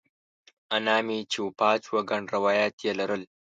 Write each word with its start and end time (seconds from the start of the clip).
انا 0.75 0.95
مې 1.05 1.17
چې 1.31 1.37
وفات 1.45 1.79
شوه 1.87 2.01
ګڼ 2.09 2.21
روایات 2.35 2.73
یې 2.85 2.91
لرل. 2.99 3.21